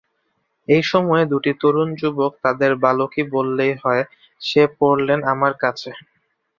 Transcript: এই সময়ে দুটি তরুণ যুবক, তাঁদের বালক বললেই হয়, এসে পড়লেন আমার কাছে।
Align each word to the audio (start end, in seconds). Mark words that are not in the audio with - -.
এই 0.67 0.83
সময়ে 0.83 1.23
দুটি 1.31 1.51
তরুণ 1.61 1.89
যুবক, 1.95 2.31
তাঁদের 2.43 2.71
বালক 2.83 3.11
বললেই 3.31 3.73
হয়, 3.83 4.03
এসে 4.41 4.63
পড়লেন 4.79 5.19
আমার 5.33 5.53
কাছে। 5.63 5.89